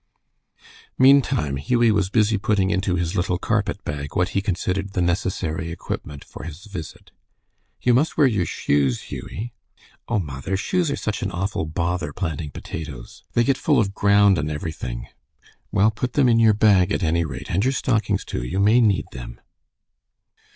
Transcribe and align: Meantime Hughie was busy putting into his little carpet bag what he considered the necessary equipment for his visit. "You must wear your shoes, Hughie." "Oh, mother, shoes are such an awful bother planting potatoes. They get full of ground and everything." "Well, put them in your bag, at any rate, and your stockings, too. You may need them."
Meantime 0.97 1.57
Hughie 1.57 1.91
was 1.91 2.09
busy 2.09 2.35
putting 2.39 2.71
into 2.71 2.95
his 2.95 3.15
little 3.15 3.37
carpet 3.37 3.83
bag 3.83 4.15
what 4.15 4.29
he 4.29 4.41
considered 4.41 4.93
the 4.93 4.99
necessary 5.03 5.71
equipment 5.71 6.23
for 6.23 6.43
his 6.43 6.65
visit. 6.65 7.11
"You 7.83 7.93
must 7.93 8.17
wear 8.17 8.25
your 8.25 8.47
shoes, 8.47 8.99
Hughie." 9.11 9.53
"Oh, 10.07 10.17
mother, 10.17 10.57
shoes 10.57 10.89
are 10.89 10.95
such 10.95 11.21
an 11.21 11.29
awful 11.29 11.67
bother 11.67 12.13
planting 12.13 12.49
potatoes. 12.49 13.23
They 13.33 13.43
get 13.43 13.59
full 13.59 13.79
of 13.79 13.93
ground 13.93 14.39
and 14.39 14.49
everything." 14.49 15.05
"Well, 15.71 15.91
put 15.91 16.13
them 16.13 16.27
in 16.27 16.39
your 16.39 16.55
bag, 16.55 16.91
at 16.91 17.03
any 17.03 17.23
rate, 17.23 17.51
and 17.51 17.63
your 17.63 17.71
stockings, 17.71 18.25
too. 18.25 18.43
You 18.43 18.59
may 18.59 18.81
need 18.81 19.05
them." 19.11 19.39